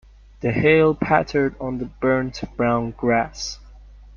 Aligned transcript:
The 0.39 0.51
hail 0.51 0.95
pattered 0.95 1.53
on 1.59 1.77
the 1.77 1.85
burnt 1.85 2.41
brown 2.57 2.89
grass. 2.89 3.59